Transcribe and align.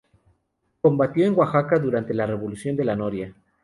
Combatió 0.81 1.27
en 1.27 1.37
Oaxaca 1.37 1.77
durante 1.77 2.15
la 2.15 2.25
Revolución 2.25 2.75
de 2.75 2.85
La 2.85 2.95
Noria. 2.95 3.35